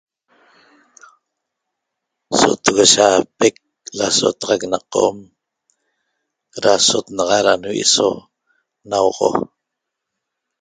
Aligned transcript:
So 2.39 2.49
tugushapec 2.63 3.55
lasotaxac 3.97 4.61
na 4.71 4.79
qom 4.93 5.17
dasot 6.63 7.05
naxa 7.15 7.39
da 7.45 7.53
nvi' 7.61 7.89
so 7.93 8.07
nauoxo 8.89 9.29